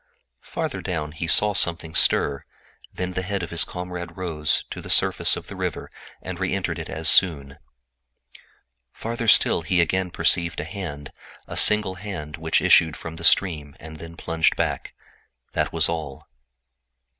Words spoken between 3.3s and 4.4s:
of his comrade